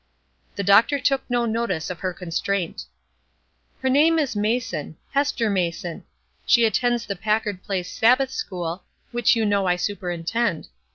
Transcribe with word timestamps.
The 0.55 0.63
doctor 0.63 0.97
took 0.97 1.21
no 1.29 1.45
notice 1.45 1.91
of 1.91 1.99
her 1.99 2.11
constraint. 2.11 2.85
"Her 3.83 3.87
name 3.87 4.17
is 4.17 4.35
Mason. 4.35 4.97
Hester 5.11 5.47
Mason. 5.47 6.05
She 6.43 6.65
attends 6.65 7.05
the 7.05 7.15
Packard 7.15 7.61
Place 7.61 7.91
Sabbath 7.91 8.31
school, 8.31 8.83
which 9.11 9.35
you 9.35 9.45
know 9.45 9.67
I 9.67 9.75
superintend. 9.75 10.69